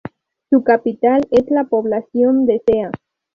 Su 0.49 0.63
capital 0.63 1.27
es 1.29 1.43
la 1.51 1.65
población 1.65 2.47
de 2.47 2.63
Zea. 2.65 2.89